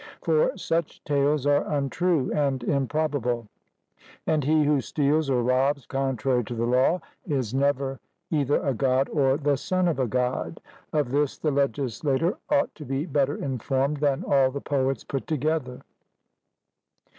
[0.23, 3.47] For such tales are untrue and improbable;
[4.25, 7.99] and he who steals or robs contrary to the law, is never
[8.31, 10.59] either a God or the son of a God;
[10.91, 15.81] of this the legislator ought to be better informed than all the poets put together.